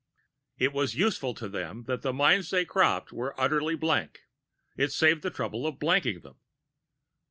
It 0.57 0.73
was 0.73 0.95
useful 0.95 1.35
to 1.35 1.47
them 1.47 1.83
that 1.83 2.01
the 2.01 2.11
minds 2.11 2.49
they 2.49 2.65
cropped 2.65 3.13
were 3.13 3.39
utterly 3.39 3.75
blank. 3.75 4.21
It 4.75 4.91
saved 4.91 5.21
the 5.21 5.29
trouble 5.29 5.67
of 5.67 5.77
blanking 5.77 6.23
them. 6.23 6.37